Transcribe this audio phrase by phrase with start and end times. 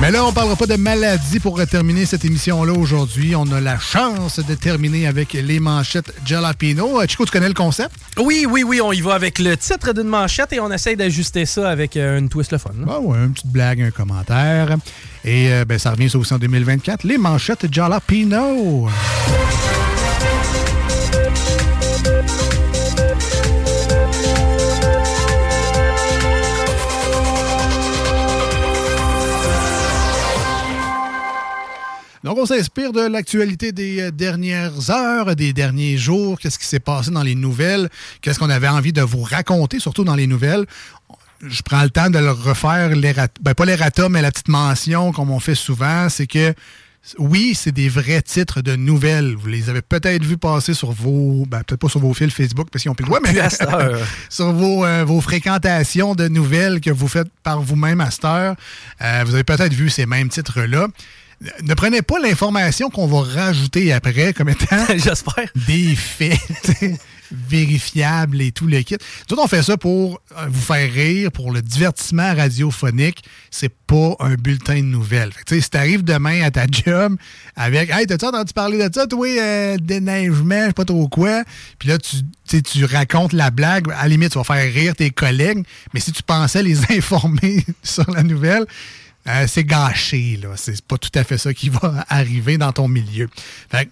[0.00, 3.34] Mais là, on parlera pas de maladie pour terminer cette émission-là aujourd'hui.
[3.34, 7.04] On a la chance de terminer avec les manchettes Jalapino.
[7.08, 7.90] Chico, tu connais le concept?
[8.16, 11.46] Oui, oui, oui, on y va avec le titre d'une manchette et on essaye d'ajuster
[11.46, 12.70] ça avec euh, une twist le fun.
[12.88, 14.76] Ah ouais, une petite blague, un commentaire.
[15.24, 17.02] Et euh, ben, ça revient ça aussi en 2024.
[17.02, 18.88] Les manchettes Jalapino.
[32.28, 36.78] Donc, on s'inspire de l'actualité des euh, dernières heures, des derniers jours, qu'est-ce qui s'est
[36.78, 37.88] passé dans les nouvelles,
[38.20, 40.66] qu'est-ce qu'on avait envie de vous raconter, surtout dans les nouvelles?
[41.40, 42.90] Je prends le temps de le refaire,
[43.40, 46.52] ben, pas l'errata, mais la petite mention, comme on fait souvent, c'est que
[47.16, 49.34] oui, c'est des vrais titres de nouvelles.
[49.34, 52.68] Vous les avez peut-être vus passer sur vos, ben, peut-être pas sur vos fils Facebook,
[52.70, 53.32] parce qu'ils ont plus le droit, mais
[54.28, 58.54] sur vos, euh, vos fréquentations de nouvelles que vous faites par vous-même à cette heure.
[59.00, 60.88] Euh, vous avez peut-être vu ces mêmes titres-là
[61.62, 65.48] ne prenez pas l'information qu'on va rajouter après comme étant J'espère.
[65.66, 66.38] des faits
[67.30, 68.96] vérifiables et tout le kit.
[69.28, 73.22] Tout on fait ça pour euh, vous faire rire, pour le divertissement radiophonique.
[73.50, 75.30] C'est pas un bulletin de nouvelles.
[75.32, 77.16] Fait si t'arrives demain à ta job
[77.54, 81.44] avec Hey, t'as-tu entendu parler de ça, toi, euh, déneigement, je sais pas trop quoi?
[81.78, 83.90] Puis là, tu, tu racontes la blague.
[83.92, 85.64] À la limite, tu vas faire rire tes collègues.
[85.94, 88.64] Mais si tu pensais les informer sur la nouvelle,
[89.28, 90.50] euh, c'est gâché, là.
[90.56, 93.28] C'est pas tout à fait ça qui va arriver dans ton milieu.
[93.70, 93.88] Fait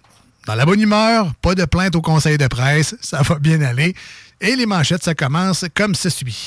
[0.46, 3.94] dans la bonne humeur, pas de plainte au conseil de presse, ça va bien aller.
[4.40, 6.46] Et les manchettes, ça commence comme ça suit.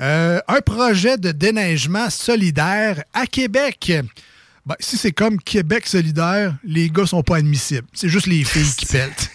[0.00, 3.92] Euh, un projet de déneigement solidaire à Québec.
[4.66, 7.86] Ben, si c'est comme Québec solidaire, les gars sont pas admissibles.
[7.92, 9.30] C'est juste les filles qui pètent.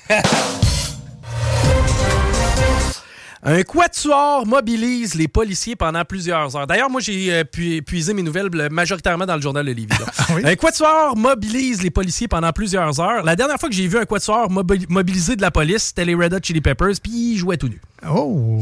[3.42, 6.68] Un quatuor mobilise les policiers pendant plusieurs heures.
[6.68, 7.44] D'ailleurs, moi, j'ai euh,
[7.82, 9.88] puisé mes nouvelles majoritairement dans le journal de Lévis.
[10.18, 13.24] Ah un quatuor mobilise les policiers pendant plusieurs heures.
[13.24, 16.34] La dernière fois que j'ai vu un quatuor mobiliser de la police, c'était les Red
[16.34, 17.82] Hot Chili Peppers, puis ils jouaient tout nu.
[18.08, 18.62] Oh!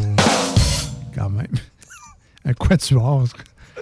[1.13, 1.47] Quand même.
[2.45, 3.25] Un quatuor.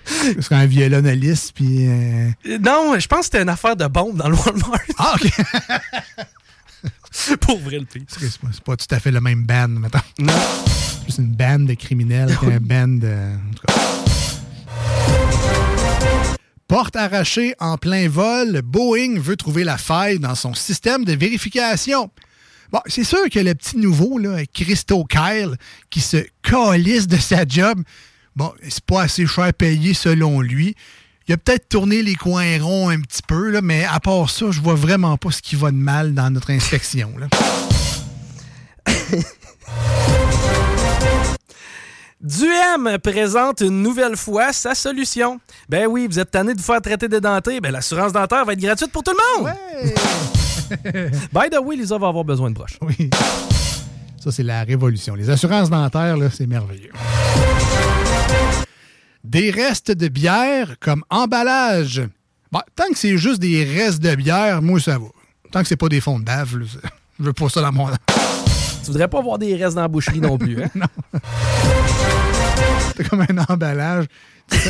[0.06, 1.88] C'est un violonaliste, puis...
[1.88, 2.29] Euh,
[2.59, 4.79] non, je pense que c'était une affaire de bombe dans le Walmart.
[4.97, 5.31] Ah, OK!
[7.42, 8.03] Pour vrai le pire.
[8.08, 10.00] C'est pas, tout à fait le même band, mettons.
[10.20, 10.34] Non.
[11.08, 13.16] C'est une band de criminels qu'un band de.
[16.68, 22.09] Porte arrachée en plein vol, Boeing veut trouver la faille dans son système de vérification.
[22.72, 25.56] Bon, c'est sûr que le petit nouveau, là, Christo Kyle,
[25.92, 27.84] qui se calisse de sa job,
[28.36, 30.75] bon, c'est pas assez cher payé selon lui.
[31.28, 34.46] Il a peut-être tourné les coins ronds un petit peu, là, mais à part ça,
[34.52, 37.13] je vois vraiment pas ce qui va de mal dans notre inspection.
[37.18, 37.28] Là.
[42.22, 45.40] Duem présente une nouvelle fois sa solution.
[45.68, 48.53] Ben oui, vous êtes tanné de vous faire traiter des dentés, ben l'assurance dentaire va
[48.53, 49.52] être gratuite pour tout le monde.
[49.52, 49.96] Ouais.
[51.34, 52.78] By the way, Lisa va avoir besoin de broches.
[52.81, 53.09] Oui.
[54.19, 55.16] Ça, c'est la révolution.
[55.16, 56.92] Les assurances dentaires, là, c'est merveilleux.
[59.25, 62.04] Des restes de bière comme emballage.
[62.51, 65.07] Bon, tant que c'est juste des restes de bière, moi, ça va.
[65.51, 66.66] Tant que c'est pas des fonds de bave, là,
[67.19, 67.88] je veux pas ça dans mon...
[68.83, 70.69] Tu voudrais pas avoir des restes dans la boucherie non plus, hein?
[70.75, 70.86] non.
[72.95, 74.06] C'est comme un emballage.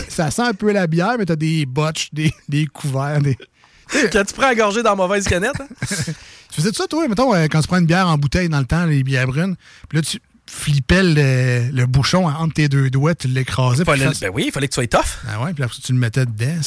[0.08, 3.38] Ça, sent un peu la bière, mais t'as des botches, des, des couverts, des...
[4.14, 5.60] Quand tu prends à gorger dans la mauvaise canette.
[5.60, 5.68] Hein?
[5.82, 8.66] tu faisais ça, toi, mettons, euh, quand tu prends une bière en bouteille dans le
[8.66, 9.56] temps, les bières brunes,
[9.90, 13.84] puis là, tu flippais le, le, bouchon entre tes deux doigts, tu l'écrasais.
[13.84, 15.20] Ben oui, il fallait que tu sois tough.
[15.28, 16.62] Ah ouais, puis après, tu le mettais dedans.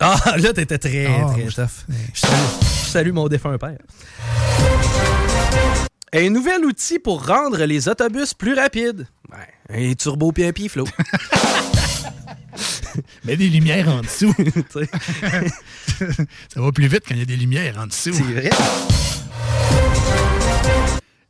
[0.00, 1.84] Ah, là, t'étais très, oh, très tough.
[2.12, 3.78] Je salue, je salue mon défunt père.
[6.12, 9.06] Un nouvel outil pour rendre les autobus plus rapides.
[9.32, 10.86] Ouais, Un turbo puis un piflo.
[13.24, 14.32] Mets des lumières en dessous.
[16.54, 18.12] Ça va plus vite quand il y a des lumières en dessous.
[18.12, 18.50] C'est vrai.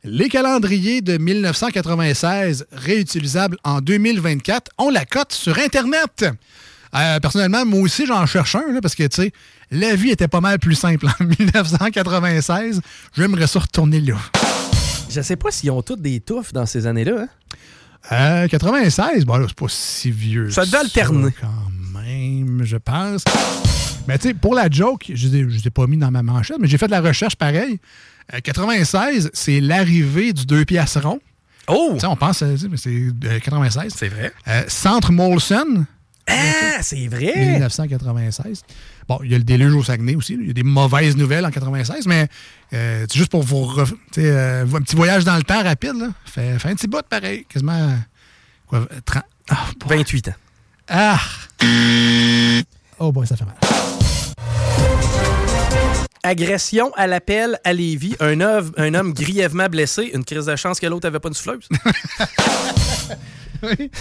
[0.07, 6.25] Les calendriers de 1996 réutilisables en 2024 ont la cote sur Internet.
[6.95, 9.31] Euh, personnellement, moi aussi, j'en cherche un, là, parce que, tu sais,
[9.71, 12.81] la vie était pas mal plus simple en 1996.
[13.17, 14.15] J'aimerais ça retourner là.
[15.09, 17.23] Je sais pas s'ils ont tous des touffes dans ces années-là.
[18.11, 18.43] hein.
[18.43, 20.51] Euh, 96, bon, là, c'est pas si vieux.
[20.51, 21.31] Ça devait alterner.
[21.41, 21.84] Quand même,
[22.63, 23.23] je pense.
[24.07, 26.57] Mais tu sais, pour la joke, je ne les ai pas mis dans ma manchette,
[26.59, 27.79] mais j'ai fait de la recherche pareil.
[28.33, 31.19] Euh, 96, c'est l'arrivée du 2 piastres rond.
[31.67, 31.91] Oh!
[31.95, 32.89] Tu sais, on pense, euh, mais c'est
[33.25, 33.93] euh, 96.
[33.95, 34.31] C'est vrai.
[34.47, 35.85] Euh, Centre Molson,
[36.27, 37.33] Ah, c'est vrai!
[37.35, 38.61] 1996.
[39.07, 40.37] Bon, il y a le déluge au Saguenay aussi.
[40.39, 42.27] Il y a des mauvaises nouvelles en 96, mais
[42.73, 43.63] euh, c'est juste pour vous.
[43.65, 45.93] ref- euh, un petit voyage dans le temps rapide.
[45.99, 46.07] Là.
[46.25, 47.45] Fait, fait un petit bout pareil.
[47.49, 47.95] Quasiment.
[48.67, 49.23] Quoi, 30.
[49.49, 49.67] Ah.
[49.87, 50.33] 28 ans.
[50.87, 51.19] Ah!
[52.99, 53.55] Oh boy, ça fait mal.
[56.23, 58.15] Agression à l'appel à Lévis.
[58.19, 60.11] Un, œuvre- un homme grièvement blessé.
[60.13, 61.67] Une crise de chance que l'autre avait pas de souffleuse.
[63.63, 63.91] Oui.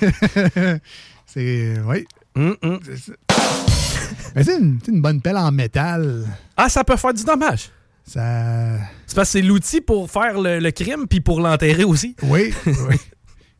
[1.26, 1.74] c'est.
[1.84, 2.06] Oui.
[2.34, 2.80] Hum, hum.
[4.34, 6.26] Mais c'est une, une bonne pelle en métal.
[6.56, 7.70] Ah, ça peut faire du dommage.
[8.06, 8.78] Ça.
[9.06, 12.14] C'est parce que c'est l'outil pour faire le, le crime puis pour l'enterrer aussi.
[12.22, 12.96] Oui, oui.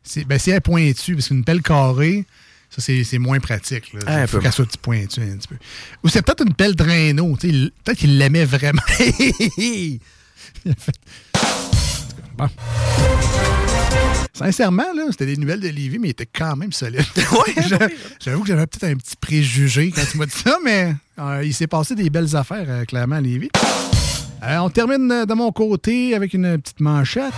[0.03, 2.25] C'est ben, c'est un pointu, parce qu'une pelle carrée,
[2.69, 3.93] ça, c'est moins pratique.
[3.93, 3.99] là.
[4.07, 5.55] Ah, Il faut qu'elle soit petit pointu un petit peu.
[6.03, 6.75] Ou c'est peut-être une pelle
[7.43, 8.81] il- Peut-être qu'il l'aimait vraiment.
[12.37, 12.47] Bon.
[14.33, 17.01] Sincèrement, là, c'était des nouvelles de Lévis, mais il était quand même solide.
[17.67, 17.87] J'a-
[18.23, 21.53] J'avoue que j'avais peut-être un petit préjugé quand tu m'as dit ça, mais euh, il
[21.55, 23.49] s'est passé des belles affaires, euh, clairement, à Lévis.
[24.43, 27.33] Euh, on termine de mon côté avec une petite manchette.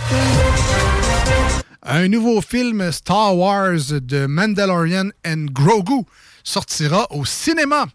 [1.82, 6.04] Un nouveau film Star Wars de Mandalorian and Grogu
[6.44, 7.86] sortira au cinéma.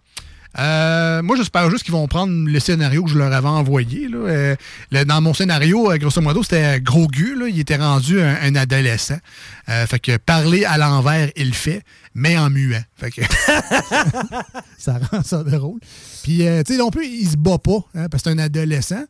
[0.58, 4.08] Euh, moi, j'espère juste qu'ils vont prendre le scénario que je leur avais envoyé.
[4.08, 4.18] là.
[4.18, 4.56] Euh,
[4.90, 7.36] le- dans mon scénario, euh, grosso modo, c'était Grogu.
[7.38, 9.18] Là, il était rendu un, un adolescent.
[9.70, 11.84] Euh, fait que parler à l'envers, il le fait,
[12.16, 12.86] mais en muet.
[12.96, 13.22] Fait que
[14.78, 15.80] ça rend ça drôle.
[16.24, 19.04] Puis, tu sais, non plus, il se bat pas, hein, parce que c'est un adolescent,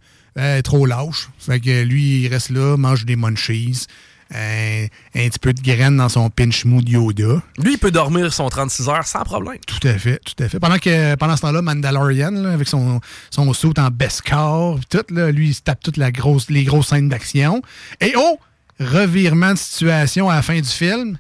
[0.64, 1.30] trop lâche.
[1.38, 3.86] Fait que lui, il reste là, mange des munchies,
[4.34, 4.86] un,
[5.16, 7.42] un petit peu de graines dans son pinch mood Yoda.
[7.58, 9.60] Lui, il peut dormir son 36 heures sans problème.
[9.66, 10.60] Tout à fait, tout à fait.
[10.60, 13.00] Pendant que pendant ce temps-là, Mandalorian, là, avec son,
[13.30, 16.88] son saut en Beskar, tout, là, lui, il se tape toutes la grosse, les grosses
[16.88, 17.62] scènes d'action.
[18.02, 18.40] Et oh!
[18.80, 21.18] Revirement de situation à la fin du film.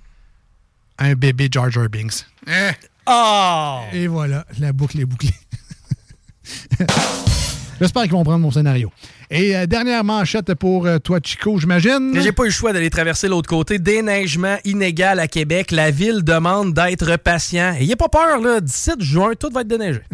[0.98, 2.26] Un bébé Jar Jar Binks.
[2.48, 2.72] Eh!
[3.08, 3.82] Oh!
[3.94, 5.34] Et voilà, la boucle est bouclée.
[7.80, 8.92] J'espère qu'ils vont prendre mon scénario.
[9.30, 12.14] Et euh, dernière manchette pour euh, toi, Chico, j'imagine.
[12.22, 13.80] J'ai pas eu le choix d'aller traverser l'autre côté.
[13.80, 15.72] Déneigement inégal à Québec.
[15.72, 17.74] La ville demande d'être patient.
[17.74, 18.62] Ayez pas peur, là.
[18.62, 20.02] 17 juin, tout va être déneigé.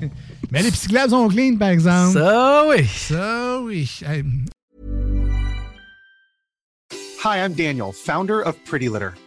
[0.50, 2.18] Mais les psychlabs sont clean, par exemple.
[2.18, 2.84] Ça, oui.
[2.86, 3.90] Ça, oui.
[4.06, 4.24] Hey,
[7.24, 9.10] Hi, I'm Daniel, founder of Pretty Litter.